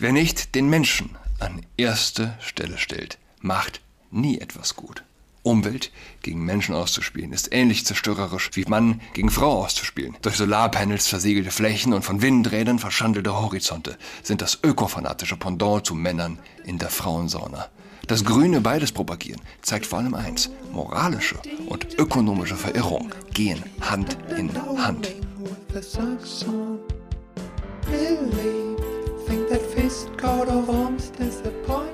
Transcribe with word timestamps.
Wer 0.00 0.12
nicht 0.12 0.54
den 0.54 0.70
Menschen 0.70 1.16
an 1.40 1.66
erste 1.76 2.36
Stelle 2.38 2.78
stellt, 2.78 3.18
macht 3.40 3.80
nie 4.12 4.38
etwas 4.38 4.76
gut. 4.76 5.02
Umwelt 5.42 5.90
gegen 6.22 6.44
Menschen 6.44 6.76
auszuspielen 6.76 7.32
ist 7.32 7.52
ähnlich 7.52 7.84
zerstörerisch 7.84 8.50
wie 8.52 8.64
Mann 8.66 9.00
gegen 9.12 9.30
Frau 9.30 9.64
auszuspielen. 9.64 10.16
Durch 10.22 10.36
Solarpanels 10.36 11.08
versiegelte 11.08 11.50
Flächen 11.50 11.94
und 11.94 12.04
von 12.04 12.22
Windrädern 12.22 12.78
verschandelte 12.78 13.34
Horizonte 13.34 13.98
sind 14.22 14.40
das 14.40 14.60
ökofanatische 14.62 15.36
Pendant 15.36 15.84
zu 15.84 15.96
Männern 15.96 16.38
in 16.64 16.78
der 16.78 16.90
Frauensauna. 16.90 17.68
Das 18.06 18.24
Grüne 18.24 18.60
beides 18.60 18.92
propagieren 18.92 19.40
zeigt 19.62 19.86
vor 19.86 19.98
allem 19.98 20.14
eins. 20.14 20.48
Moralische 20.72 21.40
und 21.66 21.98
ökonomische 21.98 22.56
Verirrung 22.56 23.12
gehen 23.34 23.64
Hand 23.80 24.16
in 24.36 24.50
Hand. 24.78 25.12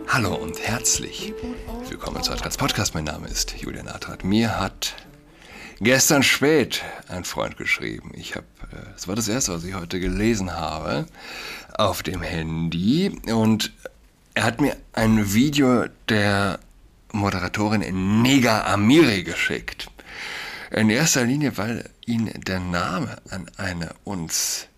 Hallo 0.06 0.36
und 0.36 0.60
herzlich 0.60 1.34
willkommen 1.88 2.22
zu 2.22 2.30
Adrats 2.30 2.56
Podcast. 2.56 2.94
Mein 2.94 3.02
Name 3.02 3.26
ist 3.26 3.56
Julian 3.60 3.88
Adrat. 3.88 4.22
Mir 4.22 4.60
hat 4.60 4.94
gestern 5.80 6.22
spät 6.22 6.84
ein 7.08 7.24
Freund 7.24 7.56
geschrieben. 7.56 8.12
Ich 8.14 8.36
habe, 8.36 8.46
äh, 8.70 8.94
es 8.94 9.08
war 9.08 9.16
das 9.16 9.26
erste, 9.26 9.52
was 9.52 9.64
ich 9.64 9.74
heute 9.74 9.98
gelesen 9.98 10.52
habe, 10.52 11.06
auf 11.76 12.04
dem 12.04 12.22
Handy. 12.22 13.18
Und 13.26 13.72
er 14.34 14.44
hat 14.44 14.60
mir 14.60 14.76
ein 14.92 15.34
Video 15.34 15.86
der 16.08 16.60
Moderatorin 17.10 18.22
Nega 18.22 18.72
Amiri 18.72 19.24
geschickt. 19.24 19.90
In 20.70 20.90
erster 20.90 21.24
Linie, 21.24 21.56
weil 21.58 21.90
ihn 22.06 22.30
der 22.46 22.60
Name 22.60 23.16
an 23.30 23.50
eine 23.56 23.92
uns 24.04 24.68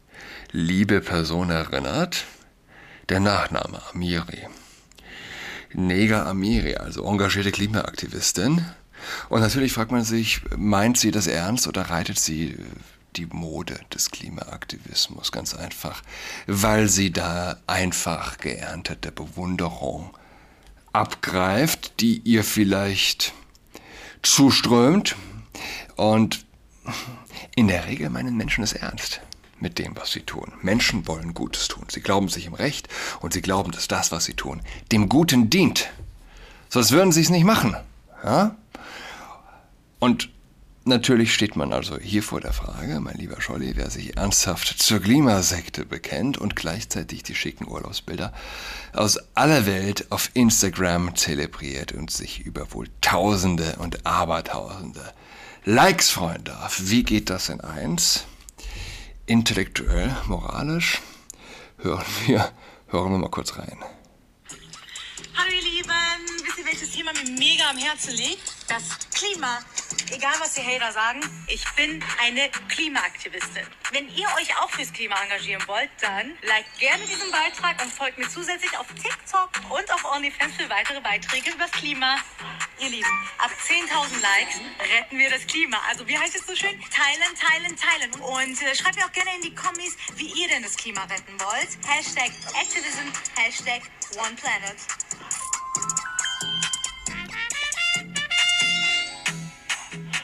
liebe 0.52 1.02
Person 1.02 1.51
erinnert 1.51 2.25
der 3.09 3.20
Nachname 3.20 3.80
Amiri. 3.92 4.46
Nega 5.73 6.28
Amiri, 6.28 6.77
also 6.77 7.05
engagierte 7.05 7.52
Klimaaktivistin. 7.52 8.65
Und 9.29 9.40
natürlich 9.40 9.73
fragt 9.73 9.93
man 9.93 10.04
sich, 10.04 10.40
meint 10.57 10.98
sie 10.98 11.10
das 11.10 11.26
ernst 11.26 11.68
oder 11.68 11.82
reitet 11.82 12.18
sie 12.18 12.57
die 13.15 13.26
Mode 13.26 13.80
des 13.95 14.10
Klimaaktivismus 14.10 15.32
ganz 15.32 15.54
einfach, 15.54 16.02
weil 16.46 16.88
sie 16.88 17.13
da 17.13 17.57
einfach 17.66 18.38
geerntete 18.38 19.13
Bewunderung 19.13 20.16
abgreift, 20.93 22.01
die 22.01 22.18
ihr 22.24 22.45
vielleicht 22.45 23.32
zuströmt. 24.23 25.16
Und 25.96 26.45
in 27.54 27.68
der 27.68 27.87
Regel 27.87 28.10
meinen 28.10 28.37
Menschen 28.37 28.65
es 28.65 28.73
ernst 28.73 29.20
mit 29.60 29.79
dem, 29.79 29.96
was 29.96 30.12
sie 30.12 30.21
tun. 30.21 30.52
Menschen 30.62 31.07
wollen 31.07 31.35
Gutes 31.35 31.68
tun. 31.68 31.85
Sie 31.90 32.01
glauben 32.01 32.29
sich 32.29 32.46
im 32.46 32.54
Recht 32.54 32.88
und 33.21 33.32
sie 33.32 33.43
glauben, 33.43 33.73
dass 33.73 33.88
das, 33.88 34.13
was 34.13 34.24
sie 34.24 34.35
tun, 34.35 34.60
dem 34.93 35.09
Guten 35.09 35.51
dient. 35.51 35.88
Sonst 36.68 36.93
würden 36.93 37.13
sie 37.13 37.23
es 37.23 37.30
nicht 37.30 37.45
machen. 37.45 37.76
Ja? 38.24 38.57
Und 39.98 40.29
natürlich 40.85 41.32
steht 41.32 41.57
man 41.57 41.73
also 41.73 41.98
hier 41.98 42.23
vor 42.23 42.40
der 42.40 42.52
Frage, 42.52 43.01
mein 43.01 43.16
lieber 43.16 43.40
Scholli, 43.40 43.73
wer 43.76 43.90
sich 43.90 44.16
ernsthaft 44.16 44.66
zur 44.66 45.01
Klimasekte 45.01 45.87
bekennt 45.87 46.38
und 46.38 46.57
gleichzeitig 46.57 47.23
die 47.23 47.35
schicken 47.35 47.68
Urlaubsbilder 47.68 48.32
aus 48.93 49.18
aller 49.35 49.66
Welt 49.66 50.10
auf 50.10 50.30
Instagram 50.35 51.16
zelebriert 51.16 51.93
und 51.93 52.10
sich 52.10 52.41
über 52.41 52.73
wohl 52.73 52.88
Tausende 53.01 53.76
und 53.79 54.07
Abertausende 54.07 55.13
Likes 55.65 56.10
freuen 56.10 56.45
darf. 56.45 56.80
Wie 56.85 57.02
geht 57.02 57.29
das 57.30 57.48
in 57.48 57.60
eins? 57.60 58.24
Intellektuell, 59.27 60.16
moralisch. 60.27 61.01
Hören 61.79 62.07
wir, 62.27 62.52
hören 62.88 63.13
wir 63.13 63.19
mal 63.19 63.30
kurz 63.30 63.59
rein. 63.59 63.79
Hallo 65.37 65.50
ihr 65.55 65.62
Lieben, 65.62 65.91
wisst 66.44 66.59
ihr, 66.59 66.65
welches 66.65 66.91
Thema 66.93 67.12
mir 67.12 67.31
mega 67.38 67.69
am 67.71 67.77
Herzen 67.77 68.15
liegt? 68.15 68.54
Das 68.69 68.82
Klima. 69.12 69.59
Egal, 70.10 70.34
was 70.41 70.54
die 70.54 70.62
Hater 70.62 70.93
sagen, 70.93 71.21
ich 71.48 71.64
bin 71.75 72.03
eine 72.22 72.48
Klimaaktivistin. 72.69 73.66
Wenn 73.92 74.09
ihr 74.09 74.26
euch 74.41 74.56
auch 74.60 74.70
fürs 74.70 74.92
Klima 74.92 75.16
engagieren 75.22 75.62
wollt, 75.66 75.91
dann 76.00 76.32
liked 76.43 76.78
gerne 76.78 77.04
diesen 77.04 77.31
Beitrag 77.31 77.82
und 77.82 77.93
folgt 77.93 78.19
mir 78.19 78.28
zusätzlich 78.28 78.76
auf 78.78 78.87
TikTok 78.88 79.50
und 79.70 79.93
auf 79.93 80.04
OnlyFans 80.04 80.54
für 80.56 80.69
weitere 80.70 81.00
Beiträge 81.00 81.50
übers 81.50 81.70
Klima. 81.72 82.16
Ihr 82.78 82.91
Lieben, 82.91 83.28
ab 83.38 83.50
10.000 83.66 84.20
Likes 84.20 84.60
retten 84.94 85.19
wir 85.19 85.31
das 85.31 85.47
Klima. 85.47 85.78
Also 85.88 86.06
wie 86.06 86.19
heißt 86.19 86.37
es 86.37 86.47
so 86.47 86.54
schön? 86.54 86.78
Teilen, 86.91 87.34
teilen, 87.34 87.75
teilen. 87.76 88.12
Und 88.20 88.60
äh, 88.62 88.75
schreibt 88.75 88.97
mir 88.97 89.06
auch 89.06 89.12
gerne 89.12 89.34
in 89.37 89.42
die 89.42 89.54
Kommis, 89.54 89.97
wie 90.16 90.26
ihr 90.26 90.48
denn 90.48 90.62
das 90.62 90.76
Klima 90.76 91.03
retten 91.04 91.41
wollt. 91.41 91.69
Hashtag 91.88 92.31
Activism, 92.60 93.09
Hashtag 93.34 93.82
OnePlanet. 94.19 94.76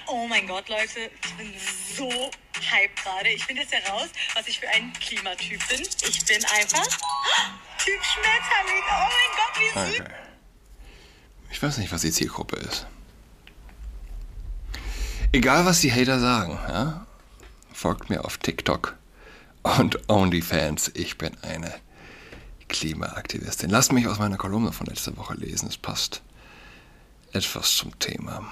Oh 0.06 0.26
mein 0.26 0.46
Gott, 0.46 0.69
Leute, 0.69 1.10
ich 1.24 1.34
bin 1.36 1.54
so 1.96 2.30
hype 2.70 2.94
gerade. 2.96 3.30
Ich 3.30 3.46
finde 3.46 3.62
jetzt 3.62 3.72
heraus, 3.72 4.10
was 4.34 4.46
ich 4.46 4.60
für 4.60 4.69
ein 4.69 4.92
Klimatyp 4.92 5.66
bin. 5.69 5.80
Ich 5.80 6.24
bin 6.26 6.44
einfach 6.44 6.86
Typ 7.78 8.04
Schmetterling. 8.04 8.84
Oh 8.88 9.08
mein 9.08 9.36
Gott, 9.36 9.58
wie 9.58 9.92
süß. 9.92 10.00
Okay. 10.00 10.31
Ich 11.52 11.62
weiß 11.62 11.78
nicht, 11.78 11.92
was 11.92 12.00
die 12.00 12.10
Zielgruppe 12.10 12.56
ist. 12.56 12.86
Egal, 15.32 15.64
was 15.66 15.80
die 15.80 15.92
Hater 15.92 16.18
sagen, 16.18 16.58
ja? 16.68 17.06
folgt 17.72 18.10
mir 18.10 18.24
auf 18.24 18.38
TikTok 18.38 18.96
und 19.62 20.08
OnlyFans. 20.08 20.90
Ich 20.94 21.18
bin 21.18 21.36
eine 21.42 21.72
Klimaaktivistin. 22.68 23.70
Lasst 23.70 23.92
mich 23.92 24.08
aus 24.08 24.18
meiner 24.18 24.38
Kolumne 24.38 24.72
von 24.72 24.86
letzter 24.86 25.16
Woche 25.16 25.34
lesen. 25.34 25.68
Es 25.68 25.76
passt 25.76 26.22
etwas 27.32 27.76
zum 27.76 27.98
Thema. 27.98 28.50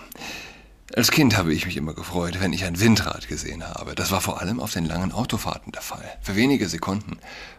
Als 0.97 1.13
Kind 1.13 1.37
habe 1.37 1.55
ich 1.55 1.67
mich 1.67 1.77
immer 1.77 1.95
gefreut, 1.95 2.41
wenn 2.41 2.53
ich 2.53 2.65
ein 2.65 2.81
Windrad 2.81 3.29
gesehen 3.29 3.65
habe. 3.65 3.95
Das 3.95 4.11
war 4.11 4.21
vor 4.21 4.41
allem 4.41 4.59
auf 4.59 4.73
den 4.73 4.85
langen 4.85 5.13
Autofahrten 5.13 5.71
der 5.71 5.83
Fall. 5.83 6.05
Für 6.21 6.35
wenige 6.35 6.69
Sekunden 6.69 7.19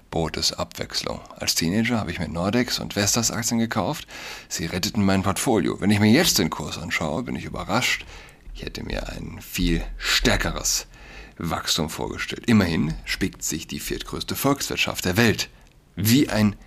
bot 0.09 0.35
es 0.35 0.51
Abwechslung. 0.51 1.21
Als 1.39 1.55
Teenager 1.55 1.97
habe 1.97 2.11
ich 2.11 2.19
mir 2.19 2.27
Nordex 2.27 2.79
und 2.79 2.95
Vestas 2.95 3.31
Aktien 3.31 3.59
gekauft. 3.59 4.05
Sie 4.49 4.65
retteten 4.65 5.05
mein 5.05 5.23
Portfolio. 5.23 5.79
Wenn 5.79 5.91
ich 5.91 6.01
mir 6.01 6.11
jetzt 6.11 6.39
den 6.39 6.49
Kurs 6.49 6.77
anschaue, 6.77 7.23
bin 7.23 7.37
ich 7.37 7.45
überrascht. 7.45 8.05
Ich 8.53 8.63
hätte 8.63 8.83
mir 8.83 9.07
ein 9.07 9.39
viel 9.41 9.81
stärkeres 9.97 10.87
Wachstum 11.37 11.89
vorgestellt. 11.89 12.47
Immerhin 12.47 12.93
spickt 13.05 13.43
sich 13.43 13.65
die 13.65 13.79
viertgrößte 13.79 14.35
Volkswirtschaft 14.35 15.05
der 15.05 15.15
Welt 15.15 15.49
wie 15.95 16.27
ein 16.27 16.57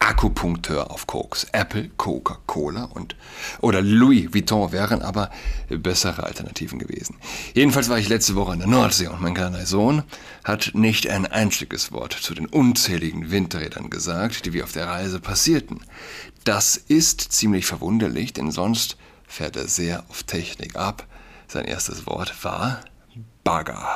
Akupunkteur 0.00 0.90
auf 0.90 1.06
Koks. 1.06 1.46
Apple, 1.52 1.90
Coca-Cola 1.96 2.84
und 2.84 3.14
oder 3.60 3.82
Louis 3.82 4.32
Vuitton 4.34 4.72
wären 4.72 5.02
aber 5.02 5.30
bessere 5.68 6.24
Alternativen 6.24 6.78
gewesen. 6.78 7.16
Jedenfalls 7.54 7.88
war 7.88 7.98
ich 7.98 8.08
letzte 8.08 8.34
Woche 8.34 8.54
in 8.54 8.58
der 8.58 8.68
Nordsee 8.68 9.06
und 9.06 9.20
mein 9.20 9.34
kleiner 9.34 9.64
Sohn 9.66 10.02
hat 10.42 10.72
nicht 10.74 11.08
ein 11.08 11.26
einziges 11.26 11.92
Wort 11.92 12.14
zu 12.14 12.34
den 12.34 12.46
unzähligen 12.46 13.30
Windrädern 13.30 13.90
gesagt, 13.90 14.46
die 14.46 14.52
wir 14.52 14.64
auf 14.64 14.72
der 14.72 14.88
Reise 14.88 15.20
passierten. 15.20 15.80
Das 16.44 16.76
ist 16.76 17.20
ziemlich 17.20 17.66
verwunderlich, 17.66 18.32
denn 18.32 18.50
sonst 18.50 18.96
fährt 19.28 19.56
er 19.56 19.68
sehr 19.68 20.04
auf 20.08 20.22
Technik 20.22 20.76
ab. 20.76 21.06
Sein 21.46 21.66
erstes 21.66 22.06
Wort 22.06 22.42
war 22.42 22.80
Bagger. 23.44 23.86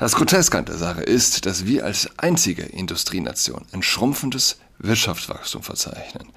Das 0.00 0.14
Groteske 0.14 0.58
an 0.58 0.64
der 0.64 0.78
Sache 0.78 1.02
ist, 1.02 1.46
dass 1.46 1.66
wir 1.66 1.84
als 1.84 2.08
einzige 2.18 2.62
Industrienation 2.62 3.64
ein 3.72 3.82
schrumpfendes 3.82 4.58
Wirtschaftswachstum 4.82 5.62
verzeichnen 5.62 6.28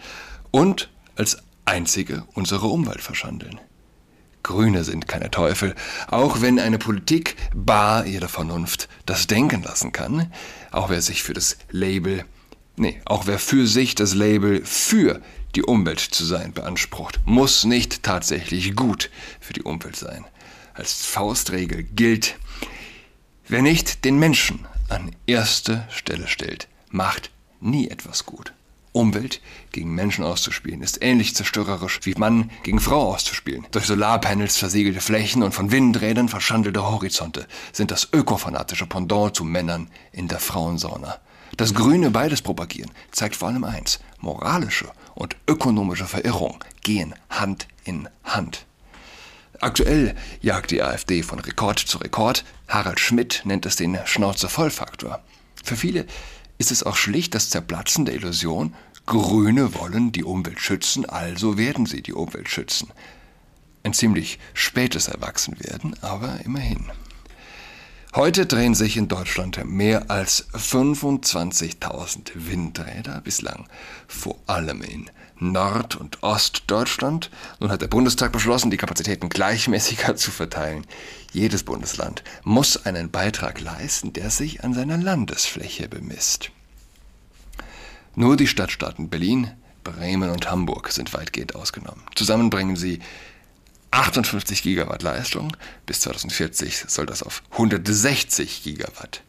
und 0.51 0.89
als 1.15 1.37
einzige 1.65 2.23
unsere 2.33 2.67
Umwelt 2.67 3.01
verschandeln. 3.01 3.59
Grüne 4.43 4.83
sind 4.83 5.07
keine 5.07 5.31
Teufel, 5.31 5.73
auch 6.07 6.41
wenn 6.41 6.59
eine 6.59 6.77
Politik 6.77 7.35
bar 7.55 8.05
ihrer 8.05 8.27
Vernunft 8.27 8.87
das 9.07 9.25
denken 9.25 9.63
lassen 9.63 9.91
kann, 9.91 10.31
auch 10.71 10.89
wer 10.89 11.01
sich 11.01 11.23
für 11.23 11.33
das 11.33 11.57
Label, 11.71 12.25
nee, 12.75 13.01
auch 13.05 13.25
wer 13.25 13.39
für 13.39 13.65
sich 13.65 13.95
das 13.95 14.13
Label 14.13 14.63
für 14.63 15.19
die 15.55 15.63
Umwelt 15.63 15.99
zu 15.99 16.23
sein 16.25 16.53
beansprucht, 16.53 17.21
muss 17.25 17.63
nicht 17.63 18.03
tatsächlich 18.03 18.75
gut 18.75 19.09
für 19.39 19.53
die 19.53 19.63
Umwelt 19.63 19.95
sein. 19.95 20.25
Als 20.75 21.05
Faustregel 21.05 21.81
gilt, 21.81 22.37
wer 23.47 23.63
nicht 23.63 24.05
den 24.05 24.19
Menschen 24.19 24.67
an 24.89 25.15
erste 25.25 25.87
Stelle 25.89 26.27
stellt, 26.27 26.67
macht 26.91 27.31
nie 27.65 27.89
etwas 27.89 28.25
gut. 28.25 28.53
Umwelt 28.95 29.41
gegen 29.73 29.93
Menschen 29.93 30.23
auszuspielen 30.23 30.81
ist 30.81 31.01
ähnlich 31.01 31.35
zerstörerisch 31.35 31.99
wie 32.03 32.15
Mann 32.15 32.49
gegen 32.63 32.79
Frau 32.79 33.13
auszuspielen. 33.13 33.67
Durch 33.71 33.85
Solarpanels 33.85 34.55
versiegelte 34.55 35.01
Flächen 35.01 35.43
und 35.43 35.53
von 35.53 35.71
Windrädern 35.71 36.29
verschandelte 36.29 36.81
Horizonte 36.89 37.45
sind 37.73 37.91
das 37.91 38.07
ökofanatische 38.13 38.87
Pendant 38.87 39.35
zu 39.35 39.43
Männern 39.43 39.89
in 40.13 40.29
der 40.29 40.39
Frauensauna. 40.39 41.19
Das 41.57 41.73
Grüne 41.73 42.09
beides 42.11 42.41
propagieren 42.41 42.91
zeigt 43.11 43.35
vor 43.35 43.49
allem 43.49 43.65
eins. 43.65 43.99
Moralische 44.19 44.89
und 45.13 45.35
ökonomische 45.45 46.05
Verirrung 46.05 46.63
gehen 46.81 47.15
Hand 47.29 47.67
in 47.83 48.07
Hand. 48.23 48.65
Aktuell 49.59 50.15
jagt 50.41 50.71
die 50.71 50.81
AfD 50.81 51.21
von 51.21 51.39
Rekord 51.39 51.79
zu 51.79 51.97
Rekord. 51.97 52.45
Harald 52.69 52.99
Schmidt 52.99 53.41
nennt 53.45 53.65
es 53.65 53.75
den 53.75 53.97
Schnauze-Voll-Faktor. 54.05 55.21
Für 55.63 55.75
viele 55.75 56.05
ist 56.57 56.71
es 56.71 56.83
auch 56.83 56.95
schlicht 56.95 57.35
das 57.35 57.49
Zerplatzen 57.49 58.05
der 58.05 58.15
Illusion, 58.15 58.73
Grüne 59.05 59.75
wollen 59.75 60.11
die 60.11 60.23
Umwelt 60.23 60.59
schützen, 60.59 61.05
also 61.05 61.57
werden 61.57 61.85
sie 61.85 62.01
die 62.01 62.13
Umwelt 62.13 62.49
schützen. 62.49 62.89
Ein 63.83 63.93
ziemlich 63.93 64.39
spätes 64.53 65.07
Erwachsenwerden, 65.07 65.95
aber 66.01 66.39
immerhin. 66.43 66.91
Heute 68.15 68.45
drehen 68.45 68.73
sich 68.73 68.97
in 68.97 69.09
Deutschland 69.09 69.63
mehr 69.65 70.09
als 70.09 70.47
25.000 70.53 72.31
Windräder 72.33 73.21
bislang, 73.21 73.67
vor 74.07 74.39
allem 74.47 74.81
in 74.81 75.11
Nord- 75.37 75.95
und 75.95 76.23
Ostdeutschland. 76.23 77.29
Nun 77.59 77.71
hat 77.71 77.81
der 77.81 77.87
Bundestag 77.87 78.31
beschlossen, 78.31 78.71
die 78.71 78.77
Kapazitäten 78.77 79.29
gleichmäßiger 79.29 80.15
zu 80.15 80.31
verteilen. 80.31 80.85
Jedes 81.33 81.63
Bundesland 81.63 82.23
muss 82.43 82.85
einen 82.85 83.11
Beitrag 83.11 83.59
leisten, 83.59 84.13
der 84.13 84.29
sich 84.29 84.63
an 84.63 84.73
seiner 84.73 84.97
Landesfläche 84.97 85.89
bemisst. 85.89 86.51
Nur 88.15 88.37
die 88.37 88.47
Stadtstaaten 88.47 89.09
Berlin, 89.09 89.51
Bremen 89.83 90.29
und 90.29 90.49
Hamburg 90.49 90.91
sind 90.91 91.13
weitgehend 91.13 91.55
ausgenommen. 91.55 92.01
Zusammen 92.15 92.49
bringen 92.49 92.77
sie 92.77 92.99
58 93.91 94.63
Gigawatt 94.63 95.03
Leistung. 95.03 95.55
Bis 95.85 96.01
2040 96.01 96.85
soll 96.87 97.05
das 97.05 97.23
auf 97.23 97.43
160 97.51 98.63
Gigawatt 98.63 99.21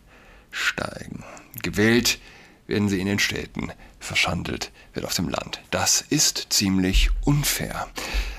steigen. 0.50 1.24
Gewählt 1.62 2.18
werden 2.66 2.88
sie 2.88 3.00
in 3.00 3.06
den 3.06 3.18
Städten, 3.18 3.70
verschandelt 4.00 4.72
wird 4.94 5.06
auf 5.06 5.14
dem 5.14 5.28
Land. 5.28 5.60
Das 5.70 6.00
ist 6.00 6.46
ziemlich 6.50 7.10
unfair. 7.24 7.88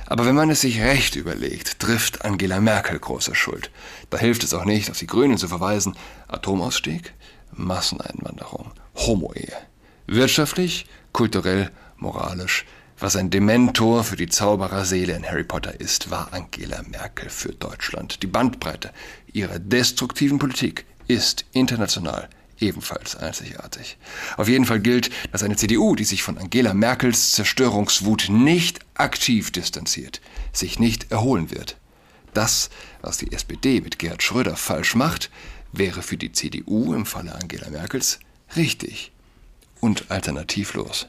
Aber 0.06 0.25
wenn 0.25 0.36
man 0.36 0.50
es 0.50 0.62
sich 0.62 0.80
recht 0.81 1.15
überlegt, 1.15 1.80
trifft 1.80 2.24
Angela 2.24 2.62
Merkel 2.62 2.98
große 2.98 3.36
Schuld. 3.36 3.71
Da 4.09 4.18
hilft 4.18 4.44
es 4.44 4.54
auch 4.54 4.65
nicht, 4.65 4.89
auf 4.89 4.98
die 4.98 5.07
Grünen 5.07 5.38
zu 5.38 5.48
verweisen. 5.50 5.95
Atomausstieg, 6.27 7.13
Masseneinwanderung, 7.51 8.71
Homo-Ehe. 8.95 9.54
Wirtschaftlich, 10.07 10.86
kulturell, 11.12 11.71
moralisch. 11.98 12.65
Was 13.00 13.15
ein 13.15 13.30
Dementor 13.30 14.04
für 14.04 14.15
die 14.15 14.30
Zaubererseele 14.30 15.13
in 15.13 15.25
Harry 15.25 15.44
Potter 15.44 15.80
ist, 15.80 16.09
war 16.09 16.33
Angela 16.33 16.81
Merkel 16.83 17.30
für 17.30 17.51
Deutschland. 17.51 18.24
Die 18.24 18.27
Bandbreite 18.27 18.92
ihrer 19.33 19.59
destruktiven 19.59 20.39
Politik 20.39 20.86
ist 21.07 21.45
international 21.51 22.30
ebenfalls 22.59 23.15
einzigartig. 23.15 23.98
Auf 24.38 24.48
jeden 24.48 24.65
Fall 24.65 24.80
gilt, 24.80 25.09
dass 25.31 25.44
eine 25.44 25.56
CDU, 25.56 25.95
die 25.95 26.06
sich 26.06 26.24
von 26.24 26.38
Angela 26.38 26.74
Merkels 26.74 27.31
Zerstörungswut 27.31 28.27
nicht 28.30 28.80
aktiv 28.95 29.51
distanziert, 29.51 30.21
sich 30.54 30.80
nicht 30.80 31.12
erholen 31.12 31.51
wird. 31.51 31.77
Das, 32.33 32.69
was 33.01 33.18
die 33.18 33.31
SPD 33.31 33.81
mit 33.81 34.00
Gerhard 34.00 34.24
Schröder 34.24 34.56
falsch 34.56 34.95
macht, 34.95 35.30
wäre 35.71 36.01
für 36.01 36.18
die 36.18 36.31
CDU 36.31 36.94
im 36.94 37.06
Falle 37.06 37.36
Angela 37.36 37.69
Merkels 37.69 38.19
richtig 38.56 39.12
und 39.80 40.09
alternativlos. 40.09 41.07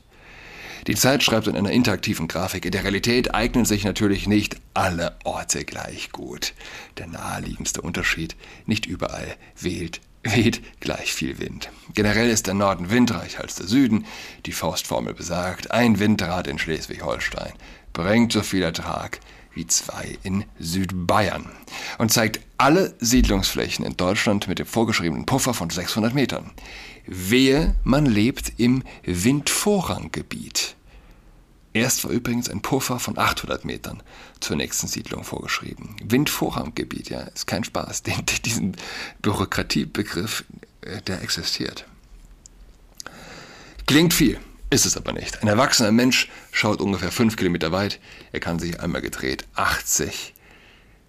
Die 0.86 0.94
Zeit 0.94 1.22
schreibt 1.22 1.48
in 1.48 1.56
einer 1.56 1.72
interaktiven 1.72 2.28
Grafik, 2.28 2.64
in 2.64 2.70
der 2.70 2.84
Realität 2.84 3.34
eignen 3.34 3.64
sich 3.64 3.84
natürlich 3.84 4.26
nicht 4.26 4.56
alle 4.74 5.16
Orte 5.24 5.64
gleich 5.64 6.12
gut. 6.12 6.54
Der 6.96 7.08
naheliegendste 7.08 7.82
Unterschied, 7.82 8.36
nicht 8.64 8.86
überall 8.86 9.36
wählt 9.60 10.00
weht 10.34 10.62
gleich 10.80 11.12
viel 11.12 11.38
Wind. 11.38 11.70
Generell 11.94 12.30
ist 12.30 12.46
der 12.46 12.54
Norden 12.54 12.90
windreicher 12.90 13.42
als 13.42 13.56
der 13.56 13.66
Süden. 13.66 14.06
Die 14.46 14.52
Faustformel 14.52 15.14
besagt, 15.14 15.70
ein 15.70 15.98
Windrad 15.98 16.46
in 16.46 16.58
Schleswig-Holstein 16.58 17.52
bringt 17.92 18.32
so 18.32 18.42
viel 18.42 18.62
Ertrag 18.62 19.20
wie 19.54 19.66
zwei 19.66 20.16
in 20.22 20.44
Südbayern 20.60 21.46
und 21.98 22.12
zeigt 22.12 22.40
alle 22.58 22.94
Siedlungsflächen 23.00 23.84
in 23.84 23.96
Deutschland 23.96 24.46
mit 24.46 24.58
dem 24.60 24.66
vorgeschriebenen 24.66 25.26
Puffer 25.26 25.52
von 25.52 25.68
600 25.68 26.14
Metern. 26.14 26.52
Wehe, 27.06 27.74
man 27.82 28.06
lebt 28.06 28.52
im 28.58 28.84
Windvorranggebiet. 29.04 30.76
Erst 31.78 32.02
war 32.02 32.10
übrigens 32.10 32.50
ein 32.50 32.60
Puffer 32.60 32.98
von 32.98 33.16
800 33.16 33.64
Metern 33.64 34.02
zur 34.40 34.56
nächsten 34.56 34.88
Siedlung 34.88 35.22
vorgeschrieben. 35.22 35.94
Windvorranggebiet, 36.02 37.08
ja, 37.08 37.20
ist 37.20 37.46
kein 37.46 37.62
Spaß. 37.62 38.02
Den, 38.04 38.26
diesen 38.44 38.76
Bürokratiebegriff, 39.22 40.44
äh, 40.80 41.00
der 41.02 41.22
existiert. 41.22 41.86
Klingt 43.86 44.12
viel, 44.12 44.40
ist 44.70 44.86
es 44.86 44.96
aber 44.96 45.12
nicht. 45.12 45.40
Ein 45.40 45.46
erwachsener 45.46 45.92
Mensch 45.92 46.28
schaut 46.50 46.80
ungefähr 46.80 47.12
5 47.12 47.36
Kilometer 47.36 47.70
weit. 47.70 48.00
Er 48.32 48.40
kann 48.40 48.58
sich 48.58 48.80
einmal 48.80 49.00
gedreht 49.00 49.44
80 49.54 50.34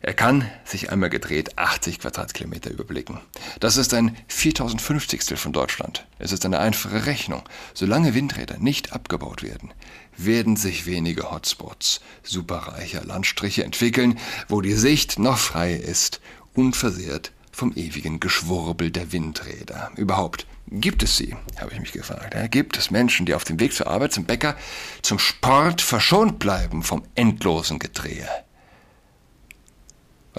er 0.02 0.14
kann 0.14 0.50
sich 0.64 0.92
einmal 0.92 1.10
gedreht 1.10 1.58
80 1.58 2.00
Quadratkilometer 2.00 2.72
überblicken. 2.72 3.20
Das 3.60 3.76
ist 3.76 3.94
ein 3.94 4.16
4050 4.28 5.38
von 5.38 5.52
Deutschland. 5.52 6.06
Es 6.20 6.32
ist 6.32 6.46
eine 6.46 6.60
einfache 6.60 7.06
Rechnung. 7.06 7.44
Solange 7.74 8.14
Windräder 8.14 8.58
nicht 8.60 8.94
abgebaut 8.94 9.44
werden, 9.44 9.74
werden 10.16 10.56
sich 10.56 10.86
wenige 10.86 11.32
Hotspots 11.32 12.00
superreicher 12.24 13.04
Landstriche 13.04 13.66
entwickeln, 13.66 14.18
wo 14.48 14.62
die 14.62 14.74
Sicht 14.74 15.20
noch 15.20 15.38
frei 15.38 15.74
ist, 15.74 16.22
unversehrt 16.54 17.34
vom 17.52 17.74
ewigen 17.76 18.22
Geschwurbel 18.22 18.92
der 18.92 19.12
Windräder. 19.12 19.92
Überhaupt 19.98 20.48
gibt 20.68 21.04
es 21.04 21.18
sie, 21.18 21.36
habe 21.60 21.74
ich 21.74 21.80
mich 21.80 21.92
gefragt. 21.92 22.34
Gibt 22.52 22.78
es 22.78 22.90
Menschen, 22.90 23.26
die 23.26 23.34
auf 23.34 23.44
dem 23.44 23.60
Weg 23.60 23.74
zur 23.74 23.88
Arbeit, 23.88 24.14
zum 24.14 24.24
Bäcker, 24.24 24.56
zum 25.02 25.20
Sport 25.20 25.82
verschont 25.82 26.40
bleiben 26.40 26.84
vom 26.84 27.04
endlosen 27.16 27.80
Gedrehe? 27.80 28.30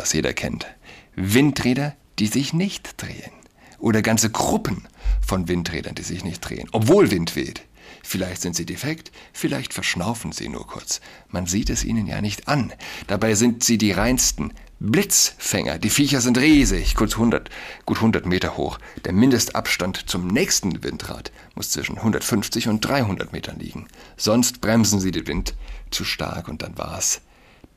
Was 0.01 0.15
jeder 0.15 0.33
kennt. 0.33 0.67
Windräder, 1.15 1.95
die 2.19 2.27
sich 2.27 2.55
nicht 2.55 3.03
drehen. 3.03 3.33
Oder 3.79 4.01
ganze 4.01 4.31
Gruppen 4.31 4.87
von 5.21 5.47
Windrädern, 5.47 5.95
die 5.95 6.03
sich 6.03 6.25
nicht 6.25 6.41
drehen, 6.41 6.69
obwohl 6.73 7.11
Wind 7.11 7.37
weht. 7.37 7.63
Vielleicht 8.03 8.41
sind 8.41 8.57
sie 8.57 8.65
defekt, 8.65 9.13
vielleicht 9.35 9.75
verschnaufen 9.75 10.33
sie 10.33 10.49
nur 10.49 10.67
kurz. 10.67 11.03
Man 11.29 11.45
sieht 11.47 11.69
es 11.69 11.85
ihnen 11.85 12.07
ja 12.07 12.23
nicht 12.23 12.49
an. 12.49 12.73
Dabei 13.09 13.35
sind 13.35 13.63
sie 13.63 13.77
die 13.77 13.93
reinsten 13.93 14.55
Blitzfänger. 14.79 15.79
Die 15.79 15.91
Viecher 15.91 16.23
sind 16.23 16.39
riesig, 16.39 16.95
gut 16.95 17.13
100, 17.13 17.51
gut 17.85 17.99
100 17.99 18.25
Meter 18.25 18.57
hoch. 18.57 18.79
Der 19.05 19.13
Mindestabstand 19.13 20.09
zum 20.09 20.29
nächsten 20.29 20.83
Windrad 20.83 21.31
muss 21.55 21.71
zwischen 21.71 21.99
150 21.99 22.69
und 22.69 22.81
300 22.81 23.35
Metern 23.35 23.59
liegen. 23.59 23.87
Sonst 24.17 24.63
bremsen 24.63 24.99
sie 24.99 25.11
den 25.11 25.27
Wind 25.27 25.55
zu 25.91 26.05
stark 26.05 26.49
und 26.49 26.63
dann 26.63 26.79
war's 26.79 27.21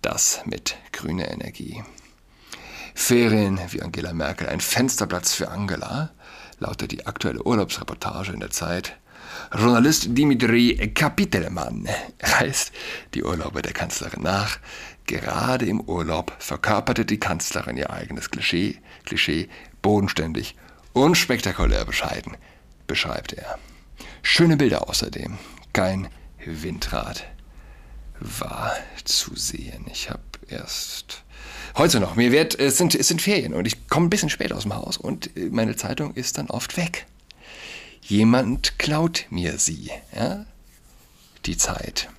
das 0.01 0.41
mit 0.45 0.77
grüner 0.91 1.29
Energie. 1.29 1.83
Ferien 2.95 3.59
wie 3.69 3.81
Angela 3.81 4.13
Merkel, 4.13 4.47
ein 4.47 4.61
Fensterplatz 4.61 5.33
für 5.33 5.49
Angela, 5.49 6.11
lautet 6.59 6.91
die 6.91 7.05
aktuelle 7.05 7.43
Urlaubsreportage 7.43 8.31
in 8.31 8.39
der 8.39 8.51
Zeit. 8.51 8.97
Journalist 9.53 10.07
Dimitri 10.09 10.91
Kapitelmann 10.93 11.87
reist 12.21 12.71
die 13.13 13.23
Urlaube 13.23 13.61
der 13.61 13.73
Kanzlerin 13.73 14.23
nach. 14.23 14.59
Gerade 15.05 15.65
im 15.65 15.81
Urlaub 15.81 16.33
verkörperte 16.39 17.05
die 17.05 17.19
Kanzlerin 17.19 17.77
ihr 17.77 17.89
eigenes 17.89 18.29
Klischee, 18.29 18.79
Klischee 19.05 19.49
bodenständig 19.81 20.55
und 20.93 21.15
spektakulär 21.15 21.85
bescheiden, 21.85 22.37
beschreibt 22.87 23.33
er. 23.33 23.57
Schöne 24.21 24.55
Bilder 24.55 24.89
außerdem. 24.89 25.37
Kein 25.73 26.07
Windrad 26.45 27.25
war 28.19 28.73
zu 29.03 29.35
sehen. 29.35 29.85
Ich 29.91 30.09
habe 30.09 30.21
erst 30.47 31.23
heute 31.77 31.99
noch. 31.99 32.15
Mir 32.15 32.31
wird, 32.31 32.57
es 32.59 32.77
sind, 32.77 32.95
es 32.95 33.07
sind 33.07 33.21
Ferien 33.21 33.53
und 33.53 33.65
ich 33.65 33.87
komme 33.87 34.07
ein 34.07 34.09
bisschen 34.09 34.29
spät 34.29 34.53
aus 34.53 34.63
dem 34.63 34.75
Haus 34.75 34.97
und 34.97 35.35
äh, 35.37 35.49
meine 35.49 35.75
Zeitung 35.75 36.13
ist 36.13 36.37
dann 36.37 36.49
oft 36.49 36.77
weg. 36.77 37.05
Jemand 38.01 38.77
klaut 38.79 39.25
mir 39.29 39.57
sie, 39.57 39.91
ja? 40.15 40.45
Die 41.45 41.57
Zeit. 41.57 42.09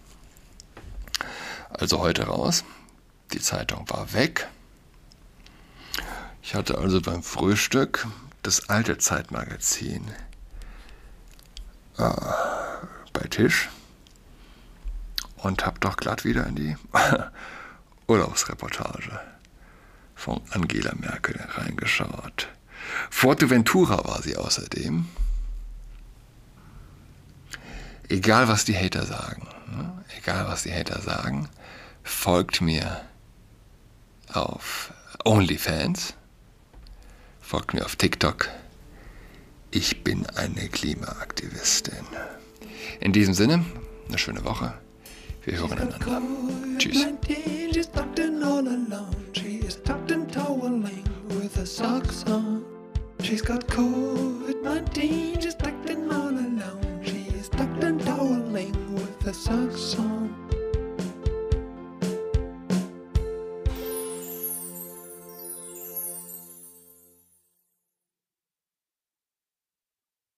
Also 1.70 1.98
heute 1.98 2.24
raus. 2.24 2.64
Die 3.32 3.40
Zeitung 3.40 3.88
war 3.90 4.12
weg. 4.12 4.48
Ich 6.42 6.54
hatte 6.54 6.78
also 6.78 7.00
beim 7.00 7.22
Frühstück 7.22 8.06
das 8.42 8.68
alte 8.68 8.98
Zeitmagazin 8.98 10.04
äh, 11.98 12.10
bei 13.12 13.26
Tisch 13.30 13.70
und 15.38 15.64
habe 15.64 15.80
doch 15.80 15.96
glatt 15.96 16.24
wieder 16.24 16.46
in 16.46 16.54
die 16.54 16.76
Urlaubsreportage 18.06 19.20
von 20.14 20.40
Angela 20.50 20.92
Merkel 20.96 21.40
reingeschaut. 21.56 22.48
Forteventura 23.10 24.04
war 24.04 24.22
sie 24.22 24.36
außerdem. 24.36 25.06
Egal 28.08 28.48
was 28.48 28.64
die 28.64 28.76
Hater 28.76 29.06
sagen, 29.06 29.48
ne? 29.74 30.04
egal 30.18 30.46
was 30.46 30.64
die 30.64 30.72
Hater 30.72 31.00
sagen, 31.00 31.48
folgt 32.02 32.60
mir 32.60 33.00
auf 34.32 34.92
OnlyFans, 35.24 36.14
folgt 37.40 37.72
mir 37.72 37.84
auf 37.84 37.96
TikTok. 37.96 38.50
Ich 39.70 40.04
bin 40.04 40.26
eine 40.26 40.68
Klimaaktivistin. 40.68 42.06
In 43.00 43.12
diesem 43.12 43.34
Sinne, 43.34 43.64
eine 44.08 44.18
schöne 44.18 44.44
Woche. 44.44 44.74
Vi 45.44 45.56
hör 45.56 45.68
tucked 47.86 48.18
in 48.18 48.42
all 48.42 48.68
alone. 48.68 49.14
She's 53.20 53.42
got 53.42 53.66
COVID-19, 53.66 55.42
she's 55.42 55.54
tucked 55.54 55.90
in 55.90 56.12
all 56.12 56.28
alone. 56.28 57.00
She's 57.02 57.48
tucked 57.48 57.82
in 57.84 57.98
toweling 57.98 58.94
with 58.94 59.26
a 59.26 59.32
socks 59.34 59.98
on. 59.98 60.43